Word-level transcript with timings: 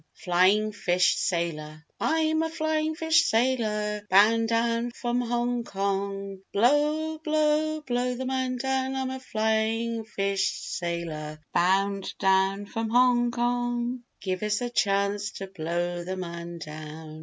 FLYING 0.15 0.71
FISH 0.71 1.15
SAILOR 1.17 1.85
"I'm 1.99 2.41
a 2.41 2.49
flying 2.49 2.95
fish 2.95 3.23
sailor 3.25 4.01
Bound 4.09 4.47
down 4.49 4.89
from 4.89 5.21
Hong 5.21 5.63
Kong 5.63 6.39
Blow, 6.51 7.19
blow, 7.19 7.81
blow, 7.81 8.15
the 8.15 8.25
man 8.25 8.57
down 8.57 8.95
I'm 8.95 9.11
a 9.11 9.19
flying 9.19 10.03
fish 10.03 10.53
sailor 10.53 11.37
Bound 11.53 12.15
down 12.17 12.65
from 12.65 12.89
Hong 12.89 13.29
Kong 13.29 14.01
Give 14.21 14.41
us 14.41 14.61
a 14.61 14.71
chance 14.71 15.29
to 15.33 15.45
blow 15.45 16.03
the 16.03 16.17
man 16.17 16.57
down." 16.57 17.19